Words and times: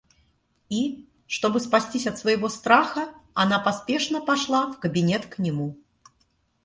И, 0.71 1.07
чтобы 1.27 1.59
спастись 1.59 2.07
от 2.07 2.17
своего 2.17 2.49
страха, 2.49 3.09
она 3.35 3.59
поспешно 3.59 4.19
пошла 4.19 4.73
в 4.73 4.79
кабинет 4.79 5.27
к 5.27 5.37
нему. 5.37 5.77